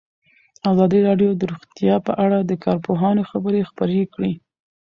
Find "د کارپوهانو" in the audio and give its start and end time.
2.43-3.27